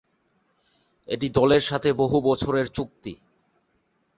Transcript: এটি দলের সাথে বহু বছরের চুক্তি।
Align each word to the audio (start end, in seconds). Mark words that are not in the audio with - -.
এটি 1.07 1.27
দলের 1.29 1.61
সাথে 1.61 1.89
বহু 1.93 2.17
বছরের 2.21 2.67
চুক্তি। 2.67 3.13